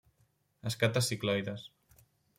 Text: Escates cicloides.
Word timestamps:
Escates 0.69 1.09
cicloides. 1.13 1.69